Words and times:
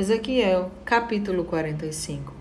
Ezequiel, 0.00 0.70
capítulo 0.82 1.44
45. 1.44 2.32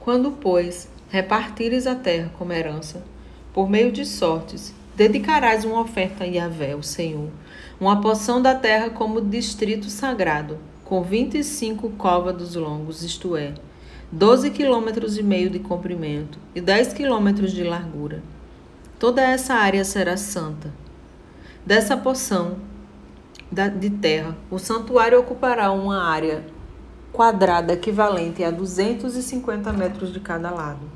Quando, 0.00 0.30
pois, 0.30 0.88
repartires 1.10 1.86
a 1.86 1.94
terra 1.94 2.32
como 2.38 2.54
herança, 2.54 3.04
por 3.52 3.68
meio 3.68 3.92
de 3.92 4.06
sortes, 4.06 4.72
dedicarás 4.96 5.66
uma 5.66 5.82
oferta 5.82 6.24
a 6.24 6.26
Yahvé, 6.26 6.74
o 6.74 6.82
Senhor, 6.82 7.28
uma 7.78 8.00
porção 8.00 8.40
da 8.40 8.54
terra 8.54 8.88
como 8.88 9.20
distrito 9.20 9.90
sagrado, 9.90 10.56
com 10.86 11.02
vinte 11.02 11.36
e 11.36 11.44
cinco 11.44 11.90
côvados 11.90 12.54
longos, 12.54 13.02
isto 13.02 13.36
é, 13.36 13.52
doze 14.10 14.50
quilômetros 14.50 15.18
e 15.18 15.22
meio 15.22 15.50
de 15.50 15.58
comprimento 15.58 16.38
e 16.54 16.62
dez 16.62 16.94
quilômetros 16.94 17.52
de 17.52 17.62
largura. 17.62 18.22
Toda 18.98 19.20
essa 19.20 19.52
área 19.52 19.84
será 19.84 20.16
santa. 20.16 20.72
Dessa 21.62 21.94
porção 21.94 22.56
de 23.78 23.90
terra, 23.90 24.34
o 24.50 24.58
santuário 24.58 25.20
ocupará 25.20 25.70
uma 25.70 26.02
área 26.02 26.55
quadrada 27.16 27.72
equivalente 27.72 28.44
a 28.44 28.50
250 28.50 29.72
metros 29.72 30.12
de 30.12 30.20
cada 30.20 30.50
lado 30.50 30.86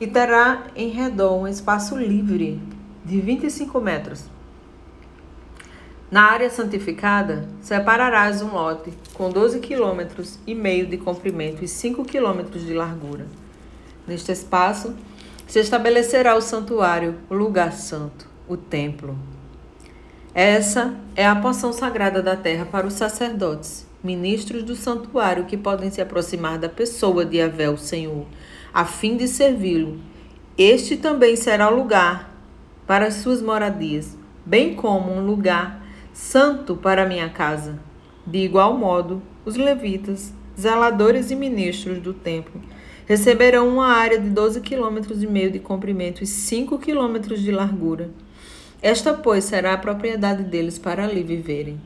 e 0.00 0.06
terá 0.06 0.64
em 0.74 0.88
redor 0.88 1.36
um 1.36 1.46
espaço 1.46 1.96
livre 1.96 2.58
de 3.04 3.20
25 3.20 3.78
metros 3.78 4.24
na 6.10 6.24
área 6.24 6.50
santificada, 6.50 7.48
separarás 7.62 8.42
um 8.42 8.52
lote 8.52 8.92
com 9.14 9.30
12 9.30 9.60
quilômetros 9.60 10.38
e 10.46 10.54
meio 10.54 10.86
de 10.86 10.98
comprimento 10.98 11.64
e 11.64 11.68
5 11.68 12.04
quilômetros 12.04 12.66
de 12.66 12.74
largura. 12.74 13.26
Neste 14.06 14.30
espaço 14.30 14.94
se 15.46 15.58
estabelecerá 15.58 16.36
o 16.36 16.42
santuário, 16.42 17.16
o 17.30 17.34
lugar 17.34 17.72
santo, 17.72 18.28
o 18.46 18.58
templo. 18.58 19.16
Essa 20.34 20.94
é 21.16 21.26
a 21.26 21.34
porção 21.34 21.72
sagrada 21.72 22.22
da 22.22 22.36
terra 22.36 22.66
para 22.66 22.86
os 22.86 22.92
sacerdotes, 22.92 23.86
ministros 24.02 24.62
do 24.62 24.74
santuário 24.74 25.44
que 25.44 25.56
podem 25.56 25.90
se 25.90 26.00
aproximar 26.00 26.58
da 26.58 26.68
pessoa 26.68 27.24
de 27.24 27.40
Avé, 27.40 27.70
o 27.70 27.76
Senhor, 27.76 28.26
a 28.72 28.84
fim 28.84 29.16
de 29.16 29.28
servi-lo. 29.28 30.00
Este 30.58 30.96
também 30.96 31.36
será 31.36 31.70
o 31.70 31.76
lugar 31.76 32.34
para 32.86 33.06
as 33.06 33.14
suas 33.14 33.40
moradias, 33.40 34.16
bem 34.44 34.74
como 34.74 35.12
um 35.12 35.24
lugar 35.24 35.86
santo 36.12 36.76
para 36.76 37.06
minha 37.06 37.28
casa. 37.28 37.78
De 38.26 38.38
igual 38.38 38.76
modo, 38.76 39.22
os 39.44 39.56
levitas, 39.56 40.32
zeladores 40.58 41.30
e 41.30 41.36
ministros 41.36 41.98
do 41.98 42.12
templo, 42.12 42.60
receberão 43.06 43.68
uma 43.68 43.88
área 43.88 44.18
de 44.18 44.28
12 44.28 44.60
quilômetros 44.60 45.22
e 45.22 45.26
meio 45.26 45.50
de 45.50 45.58
comprimento 45.58 46.22
e 46.22 46.26
5 46.26 46.78
quilômetros 46.78 47.40
de 47.40 47.50
largura. 47.50 48.10
Esta, 48.80 49.14
pois, 49.14 49.44
será 49.44 49.74
a 49.74 49.78
propriedade 49.78 50.42
deles 50.42 50.78
para 50.78 51.04
ali 51.04 51.22
viverem. 51.22 51.80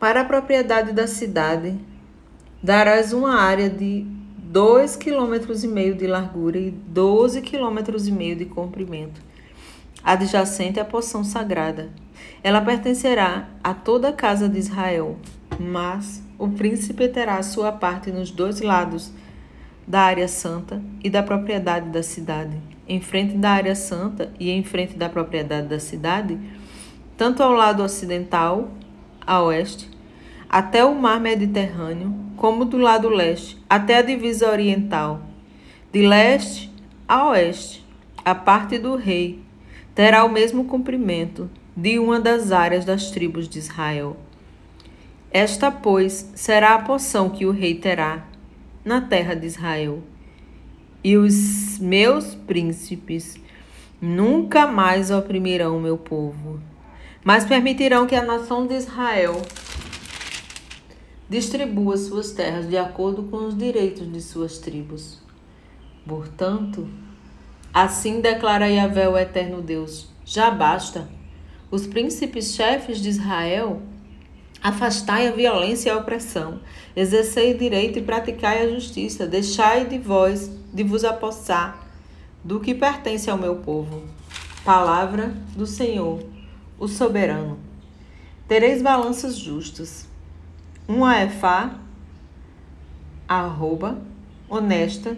Para 0.00 0.22
a 0.22 0.24
propriedade 0.24 0.92
da 0.92 1.06
cidade, 1.06 1.78
darás 2.62 3.12
uma 3.12 3.38
área 3.38 3.68
de 3.68 4.06
2 4.38 4.96
quilômetros 4.96 5.62
e 5.62 5.68
meio 5.68 5.94
de 5.94 6.06
largura 6.06 6.58
e 6.58 6.70
12 6.70 7.42
quilômetros 7.42 8.08
e 8.08 8.10
meio 8.10 8.34
de 8.34 8.46
comprimento, 8.46 9.20
adjacente 10.02 10.80
à 10.80 10.86
poção 10.86 11.22
sagrada, 11.22 11.90
ela 12.42 12.62
pertencerá 12.62 13.50
a 13.62 13.74
toda 13.74 14.08
a 14.08 14.12
casa 14.14 14.48
de 14.48 14.58
Israel, 14.58 15.18
mas 15.58 16.22
o 16.38 16.48
príncipe 16.48 17.06
terá 17.06 17.42
sua 17.42 17.70
parte 17.70 18.10
nos 18.10 18.30
dois 18.30 18.62
lados 18.62 19.12
da 19.86 20.00
área 20.00 20.28
santa 20.28 20.80
e 21.04 21.10
da 21.10 21.22
propriedade 21.22 21.90
da 21.90 22.02
cidade, 22.02 22.58
em 22.88 23.02
frente 23.02 23.36
da 23.36 23.50
área 23.50 23.74
santa 23.74 24.32
e 24.40 24.48
em 24.50 24.64
frente 24.64 24.96
da 24.96 25.10
propriedade 25.10 25.68
da 25.68 25.78
cidade, 25.78 26.40
tanto 27.18 27.42
ao 27.42 27.52
lado 27.52 27.82
ocidental, 27.82 28.70
a 29.26 29.42
oeste, 29.42 29.89
até 30.50 30.84
o 30.84 30.96
mar 30.96 31.20
Mediterrâneo, 31.20 32.12
como 32.36 32.64
do 32.64 32.76
lado 32.76 33.08
leste, 33.08 33.56
até 33.70 33.98
a 33.98 34.02
divisa 34.02 34.50
oriental. 34.50 35.22
De 35.92 36.04
leste 36.04 36.68
a 37.06 37.28
oeste, 37.28 37.86
a 38.24 38.34
parte 38.34 38.76
do 38.76 38.96
rei 38.96 39.40
terá 39.94 40.24
o 40.24 40.28
mesmo 40.28 40.64
comprimento 40.64 41.48
de 41.76 42.00
uma 42.00 42.18
das 42.18 42.50
áreas 42.50 42.84
das 42.84 43.12
tribos 43.12 43.48
de 43.48 43.60
Israel. 43.60 44.16
Esta, 45.30 45.70
pois, 45.70 46.28
será 46.34 46.74
a 46.74 46.82
poção 46.82 47.30
que 47.30 47.46
o 47.46 47.52
rei 47.52 47.76
terá 47.76 48.24
na 48.84 49.00
terra 49.00 49.34
de 49.34 49.46
Israel. 49.46 50.02
E 51.04 51.16
os 51.16 51.78
meus 51.78 52.34
príncipes 52.34 53.36
nunca 54.02 54.66
mais 54.66 55.12
oprimirão 55.12 55.76
o 55.76 55.80
meu 55.80 55.96
povo, 55.96 56.60
mas 57.22 57.44
permitirão 57.44 58.06
que 58.06 58.16
a 58.16 58.24
nação 58.24 58.66
de 58.66 58.74
Israel 58.74 59.40
distribua 61.30 61.96
suas 61.96 62.32
terras 62.32 62.68
de 62.68 62.76
acordo 62.76 63.22
com 63.22 63.46
os 63.46 63.56
direitos 63.56 64.10
de 64.12 64.20
suas 64.20 64.58
tribos. 64.58 65.20
Portanto, 66.04 66.88
assim 67.72 68.20
declara 68.20 68.68
Yahvé 68.68 69.08
o 69.08 69.16
eterno 69.16 69.62
Deus: 69.62 70.08
já 70.24 70.50
basta 70.50 71.08
os 71.70 71.86
príncipes 71.86 72.52
chefes 72.52 73.00
de 73.00 73.08
Israel, 73.08 73.80
afastai 74.60 75.28
a 75.28 75.30
violência 75.30 75.90
e 75.90 75.92
a 75.92 75.96
opressão, 75.96 76.60
exercei 76.96 77.54
direito 77.54 78.00
e 78.00 78.02
praticai 78.02 78.64
a 78.64 78.70
justiça, 78.70 79.24
deixai 79.24 79.86
de 79.86 79.98
vós 79.98 80.50
de 80.74 80.82
vos 80.82 81.04
apossar 81.04 81.86
do 82.42 82.58
que 82.58 82.74
pertence 82.74 83.30
ao 83.30 83.38
meu 83.38 83.56
povo. 83.56 84.02
Palavra 84.64 85.28
do 85.56 85.66
Senhor, 85.66 86.20
o 86.76 86.88
soberano. 86.88 87.56
Tereis 88.48 88.82
balanças 88.82 89.36
justas. 89.36 90.09
Uma 90.92 91.22
efá, 91.22 91.78
arroba, 93.28 94.02
honesta, 94.48 95.16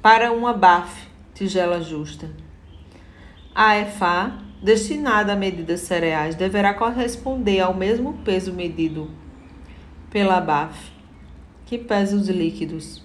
para 0.00 0.32
uma 0.32 0.54
baf, 0.54 1.06
tigela 1.34 1.82
justa. 1.82 2.30
A 3.54 3.76
efá, 3.76 4.38
destinada 4.62 5.34
a 5.34 5.36
medidas 5.36 5.80
cereais 5.80 6.34
deverá 6.34 6.72
corresponder 6.72 7.60
ao 7.60 7.74
mesmo 7.74 8.14
peso 8.24 8.50
medido 8.54 9.10
pela 10.08 10.40
BAF, 10.40 10.90
que 11.66 11.76
pesa 11.76 12.16
os 12.16 12.26
líquidos. 12.26 13.04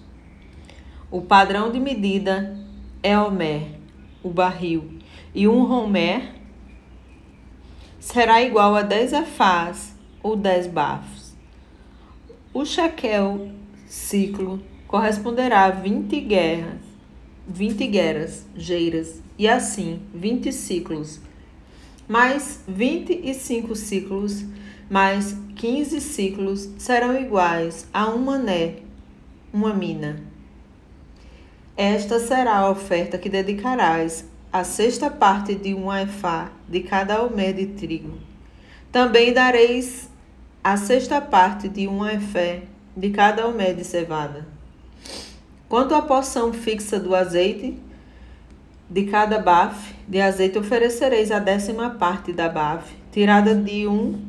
O 1.12 1.22
padrão 1.22 1.70
de 1.70 1.82
medida 1.82 2.58
é 3.04 3.20
Homer, 3.20 3.78
o 4.24 4.30
barril, 4.30 5.00
e 5.34 5.50
um 5.50 5.70
Homer 5.70 6.34
será 8.00 8.42
igual 8.42 8.74
a 8.74 8.84
10 8.84 9.14
afás 9.14 9.94
ou 10.24 10.38
10 10.38 10.68
bafos. 10.68 11.15
O 12.56 12.64
shekel 12.64 13.50
ciclo 13.86 14.62
corresponderá 14.88 15.66
a 15.66 15.72
20 15.72 16.22
guerras, 16.22 16.80
20 17.46 17.86
guerras, 17.86 18.46
geiras, 18.56 19.22
e 19.38 19.46
assim 19.46 20.00
20 20.14 20.54
ciclos 20.54 21.20
mais 22.08 22.64
25 22.66 23.76
ciclos, 23.76 24.46
mais 24.90 25.36
15 25.58 26.00
ciclos 26.00 26.70
serão 26.78 27.22
iguais 27.22 27.90
a 27.94 28.08
um 28.08 28.20
mané, 28.20 28.76
uma 29.52 29.74
mina. 29.74 30.24
Esta 31.76 32.20
será 32.20 32.60
a 32.60 32.70
oferta 32.70 33.18
que 33.18 33.28
dedicarás 33.28 34.24
a 34.54 34.64
sexta 34.64 35.10
parte 35.10 35.56
de 35.56 35.74
um 35.74 35.94
efá 35.94 36.54
de 36.70 36.80
cada 36.80 37.16
almé 37.16 37.52
de 37.52 37.66
trigo. 37.66 38.18
Também 38.94 39.34
dareis 39.34 40.15
a 40.66 40.78
sexta 40.78 41.22
parte 41.22 41.70
de 41.70 41.88
um 41.88 42.04
efé 42.10 42.64
de 42.98 43.12
cada 43.12 43.44
almé 43.44 43.72
de 43.72 43.84
cevada. 43.84 44.48
Quanto 45.70 45.94
à 45.94 46.02
porção 46.02 46.52
fixa 46.52 47.00
do 47.00 47.14
azeite, 47.14 47.78
de 48.90 49.04
cada 49.04 49.38
baf 49.38 49.94
de 50.08 50.20
azeite 50.20 50.58
oferecereis 50.58 51.30
a 51.30 51.38
décima 51.38 51.92
parte 51.92 52.34
da 52.34 52.50
baf, 52.50 52.92
tirada 53.12 53.54
de 53.54 53.86
um 53.86 54.20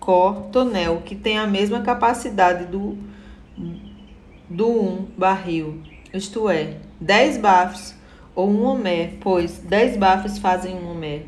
cor 0.00 0.44
tonel, 0.50 1.02
que 1.04 1.14
tem 1.14 1.36
a 1.36 1.46
mesma 1.46 1.82
capacidade 1.82 2.64
do, 2.64 2.96
do 4.48 4.66
um 4.66 5.06
barril, 5.14 5.82
isto 6.14 6.48
é, 6.48 6.78
dez 6.98 7.36
bafs 7.36 7.94
ou 8.34 8.48
um 8.48 8.64
homé, 8.64 9.12
pois 9.20 9.58
dez 9.58 9.94
bafs 9.94 10.38
fazem 10.38 10.74
um 10.74 10.90
homé. 10.90 11.24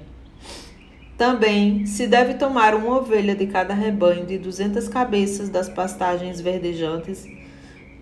Também 1.17 1.87
se 1.87 2.07
deve 2.07 2.35
tomar 2.35 2.75
uma 2.75 2.99
ovelha 2.99 3.35
de 3.35 3.47
cada 3.47 3.73
rebanho 3.73 4.27
de 4.27 4.37
duzentas 4.37 4.87
cabeças 4.87 5.49
das 5.49 5.69
pastagens 5.69 6.41
verdejantes, 6.41 7.27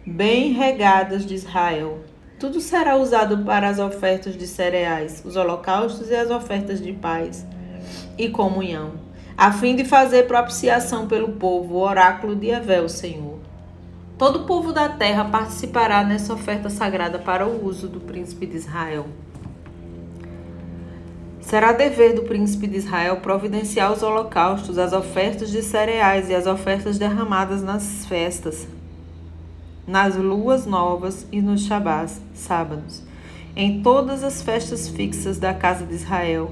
bem 0.05 0.53
regadas 0.53 1.25
de 1.25 1.35
Israel, 1.35 2.01
tudo 2.39 2.61
será 2.61 2.97
usado 2.97 3.45
para 3.45 3.69
as 3.69 3.79
ofertas 3.79 4.37
de 4.37 4.47
cereais, 4.47 5.23
os 5.25 5.37
holocaustos 5.37 6.11
e 6.11 6.15
as 6.15 6.31
ofertas 6.31 6.81
de 6.81 6.93
paz 6.93 7.47
e 8.19 8.29
comunhão, 8.29 8.95
a 9.37 9.53
fim 9.53 9.77
de 9.77 9.85
fazer 9.85 10.25
propiciação 10.25 11.07
pelo 11.07 11.33
povo, 11.33 11.75
o 11.75 11.81
oráculo 11.81 12.35
de 12.35 12.49
Evé, 12.49 12.81
o 12.81 12.89
Senhor. 12.89 13.39
Todo 14.19 14.41
o 14.41 14.47
povo 14.47 14.73
da 14.73 14.89
terra 14.89 15.25
participará 15.25 16.03
nessa 16.03 16.35
oferta 16.35 16.69
sagrada 16.69 17.19
para 17.19 17.47
o 17.47 17.65
uso 17.65 17.89
do 17.89 18.01
príncipe 18.01 18.47
de 18.47 18.57
Israel. 18.57 19.07
Será 21.45 21.73
dever 21.73 22.15
do 22.15 22.23
príncipe 22.23 22.67
de 22.67 22.79
Israel 22.79 23.19
providenciar 23.19 23.93
os 23.93 24.03
holocaustos, 24.03 24.79
as 24.79 24.95
ofertas 24.95 25.51
de 25.51 25.63
cereais 25.63 26.31
e 26.31 26.35
as 26.35 26.47
ofertas 26.47 26.97
derramadas 26.97 27.63
nas 27.63 28.07
festas, 28.07 28.67
nas 29.87 30.17
luas 30.17 30.65
novas 30.65 31.27
e 31.31 31.43
nos 31.43 31.67
shabás, 31.67 32.19
sábados, 32.33 33.03
em 33.55 33.83
todas 33.83 34.25
as 34.25 34.41
festas 34.41 34.89
fixas 34.89 35.39
da 35.39 35.53
casa 35.53 35.85
de 35.85 35.95
Israel. 35.95 36.51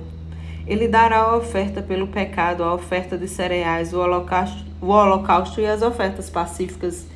Ele 0.67 0.87
dará 0.87 1.21
a 1.21 1.37
oferta 1.39 1.81
pelo 1.81 2.09
pecado, 2.09 2.63
a 2.63 2.75
oferta 2.75 3.17
de 3.17 3.27
cereais, 3.27 3.95
o 3.95 3.99
holocausto, 3.99 4.63
o 4.79 4.89
holocausto 4.89 5.59
e 5.59 5.67
as 5.67 5.81
ofertas 5.81 6.29
pacíficas 6.29 7.07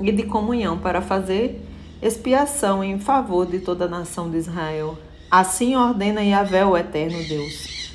e 0.00 0.12
de 0.12 0.22
comunhão 0.22 0.78
para 0.78 1.02
fazer 1.02 1.60
expiação 2.00 2.84
em 2.84 3.00
favor 3.00 3.46
de 3.46 3.58
toda 3.58 3.86
a 3.86 3.88
nação 3.88 4.30
de 4.30 4.36
Israel. 4.36 4.96
Assim 5.30 5.74
ordena 5.74 6.22
Yahvé, 6.22 6.64
o 6.64 6.76
eterno 6.76 7.22
Deus. 7.24 7.90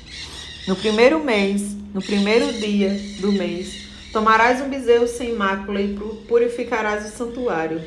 No 0.68 0.76
primeiro 0.76 1.18
mês, 1.24 1.74
no 1.94 2.02
primeiro 2.02 2.52
dia 2.52 2.90
do 3.20 3.32
mês, 3.32 3.88
tomarás 4.12 4.60
um 4.60 4.68
bezerro 4.68 5.06
sem 5.06 5.34
mácula 5.34 5.80
e 5.80 5.98
purificarás 6.28 7.06
o 7.06 7.16
santuário. 7.16 7.80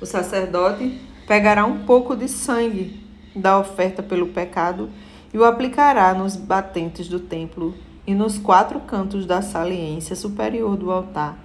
O 0.00 0.04
sacerdote 0.04 1.00
pegará 1.26 1.64
um 1.64 1.84
pouco 1.86 2.14
de 2.14 2.28
sangue 2.28 3.02
da 3.34 3.58
oferta 3.58 4.02
pelo 4.02 4.28
pecado 4.28 4.90
e 5.32 5.38
o 5.38 5.44
aplicará 5.44 6.12
nos 6.12 6.36
batentes 6.36 7.08
do 7.08 7.20
templo 7.20 7.74
e 8.06 8.14
nos 8.14 8.38
quatro 8.38 8.80
cantos 8.80 9.24
da 9.24 9.40
saliência 9.40 10.14
superior 10.14 10.76
do 10.76 10.90
altar 10.90 11.38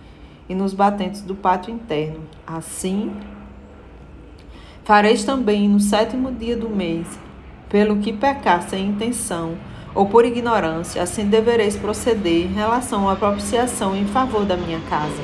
e 0.49 0.53
nos 0.53 0.73
batentes 0.73 1.21
do 1.21 1.35
pátio 1.35 1.73
interno. 1.73 2.27
Assim, 2.45 3.11
Fareis 4.83 5.23
também 5.23 5.69
no 5.69 5.79
sétimo 5.79 6.29
dia 6.29 6.57
do 6.57 6.69
mês, 6.69 7.07
pelo 7.69 7.99
que 7.99 8.11
pecar 8.11 8.63
sem 8.63 8.87
intenção 8.87 9.57
ou 9.95 10.07
por 10.07 10.25
ignorância, 10.25 11.01
assim 11.01 11.25
devereis 11.25 11.77
proceder 11.77 12.47
em 12.47 12.53
relação 12.53 13.09
à 13.09 13.15
propiciação 13.15 13.95
em 13.95 14.05
favor 14.05 14.43
da 14.43 14.57
minha 14.57 14.81
casa. 14.89 15.21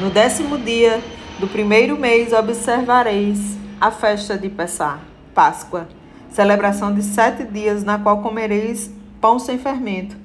No 0.00 0.08
décimo 0.08 0.56
dia 0.56 1.02
do 1.38 1.46
primeiro 1.46 1.98
mês 1.98 2.32
observareis 2.32 3.58
a 3.78 3.90
festa 3.90 4.38
de 4.38 4.48
Pessá, 4.48 5.00
Páscoa, 5.34 5.86
celebração 6.30 6.94
de 6.94 7.02
sete 7.02 7.44
dias, 7.44 7.84
na 7.84 7.98
qual 7.98 8.22
comereis 8.22 8.90
pão 9.20 9.38
sem 9.38 9.58
fermento. 9.58 10.21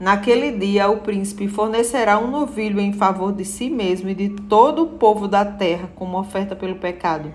Naquele 0.00 0.50
dia 0.52 0.88
o 0.88 1.00
príncipe 1.00 1.46
fornecerá 1.46 2.18
um 2.18 2.30
novilho 2.30 2.80
em 2.80 2.90
favor 2.90 3.34
de 3.34 3.44
si 3.44 3.68
mesmo 3.68 4.08
e 4.08 4.14
de 4.14 4.30
todo 4.30 4.84
o 4.84 4.88
povo 4.88 5.28
da 5.28 5.44
terra 5.44 5.90
como 5.94 6.18
oferta 6.18 6.56
pelo 6.56 6.76
pecado. 6.76 7.30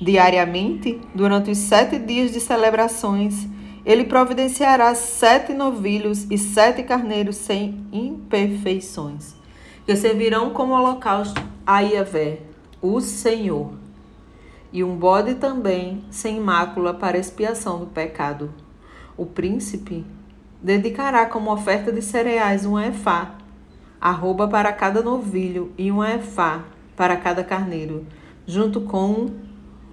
Diariamente, 0.00 0.98
durante 1.14 1.50
os 1.50 1.58
sete 1.58 1.98
dias 1.98 2.32
de 2.32 2.40
celebrações, 2.40 3.46
ele 3.84 4.04
providenciará 4.04 4.94
sete 4.94 5.52
novilhos 5.52 6.26
e 6.30 6.38
sete 6.38 6.82
carneiros 6.82 7.36
sem 7.36 7.86
imperfeições, 7.92 9.34
que 9.84 9.94
servirão 9.94 10.54
como 10.54 10.72
holocausto 10.72 11.38
a 11.66 11.80
Iavé, 11.80 12.38
o 12.80 12.98
Senhor, 13.02 13.74
e 14.72 14.82
um 14.82 14.96
bode 14.96 15.34
também 15.34 16.02
sem 16.10 16.40
mácula 16.40 16.94
para 16.94 17.18
expiação 17.18 17.78
do 17.78 17.86
pecado. 17.86 18.50
O 19.18 19.26
príncipe 19.26 20.02
dedicará 20.64 21.26
como 21.26 21.52
oferta 21.52 21.92
de 21.92 22.00
cereais 22.00 22.64
um 22.64 22.80
efá, 22.80 23.34
arroba 24.00 24.48
para 24.48 24.72
cada 24.72 25.02
novilho 25.02 25.70
e 25.76 25.92
um 25.92 26.02
efá 26.02 26.64
para 26.96 27.18
cada 27.18 27.44
carneiro, 27.44 28.06
junto 28.46 28.80
com 28.80 29.28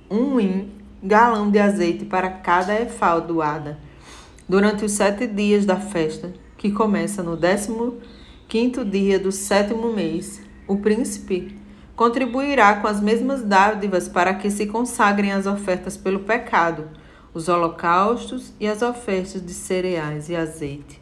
um 0.09 0.69
galão 1.03 1.51
de 1.51 1.59
azeite 1.59 2.05
para 2.05 2.29
cada 2.29 2.73
efá 2.81 3.19
doada, 3.19 3.79
durante 4.47 4.85
os 4.85 4.93
sete 4.93 5.27
dias 5.27 5.65
da 5.65 5.75
festa, 5.75 6.31
que 6.57 6.71
começa 6.71 7.21
no 7.21 7.35
décimo 7.35 7.97
quinto 8.47 8.85
dia 8.85 9.19
do 9.19 9.31
sétimo 9.31 9.91
mês. 9.91 10.41
O 10.69 10.77
príncipe 10.77 11.59
contribuirá 11.97 12.75
com 12.75 12.87
as 12.87 13.01
mesmas 13.01 13.41
dádivas 13.41 14.07
para 14.07 14.35
que 14.35 14.49
se 14.49 14.67
consagrem 14.67 15.33
as 15.33 15.45
ofertas 15.45 15.97
pelo 15.97 16.21
pecado, 16.21 16.87
os 17.33 17.47
holocaustos 17.47 18.53
e 18.59 18.67
as 18.67 18.81
ofertas 18.81 19.45
de 19.45 19.53
cereais 19.53 20.29
e 20.29 20.35
azeite. 20.35 21.00